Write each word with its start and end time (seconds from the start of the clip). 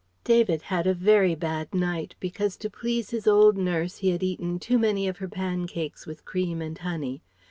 David 0.23 0.63
had 0.63 0.87
a 0.87 0.95
very 0.95 1.35
bad 1.35 1.75
night, 1.75 2.15
because 2.19 2.57
to 2.57 2.71
please 2.71 3.11
his 3.11 3.27
old 3.27 3.55
nurse 3.55 3.97
he 3.97 4.09
had 4.09 4.23
eaten 4.23 4.57
too 4.57 4.79
many 4.79 5.07
of 5.07 5.17
her 5.17 5.27
pancakes 5.29 6.07
with 6.07 6.25
cream 6.25 6.59
and 6.59 6.79
honey. 6.79 7.21